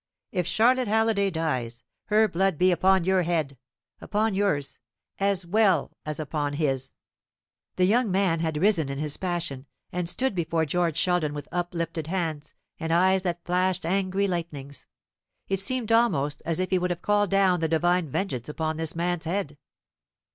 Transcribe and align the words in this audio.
If 0.31 0.47
Charlotte 0.47 0.87
Halliday 0.87 1.29
dies, 1.29 1.83
her 2.05 2.27
blood 2.27 2.57
be 2.57 2.71
upon 2.71 3.03
your 3.03 3.21
head 3.21 3.55
upon 3.99 4.33
yours 4.33 4.79
as 5.19 5.45
well 5.45 5.95
as 6.07 6.19
upon 6.19 6.53
his!" 6.53 6.95
The 7.75 7.85
young 7.85 8.09
man 8.09 8.39
had 8.39 8.57
risen 8.57 8.89
in 8.89 8.97
his 8.97 9.17
passion, 9.17 9.67
and 9.91 10.09
stood 10.09 10.33
before 10.33 10.65
George 10.65 10.97
Sheldon 10.97 11.35
with 11.35 11.47
uplifted 11.51 12.07
hands, 12.07 12.55
and 12.79 12.91
eyes 12.91 13.21
that 13.21 13.45
flashed 13.45 13.85
angry 13.85 14.27
lightnings. 14.27 14.87
It 15.47 15.59
seemed 15.59 15.91
almost 15.91 16.41
as 16.45 16.59
if 16.59 16.71
he 16.71 16.79
would 16.79 16.89
have 16.89 17.03
called 17.03 17.29
down 17.29 17.59
the 17.59 17.67
Divine 17.67 18.09
vengeance 18.09 18.49
upon 18.49 18.77
this 18.77 18.95
man's 18.95 19.25
head. 19.25 19.55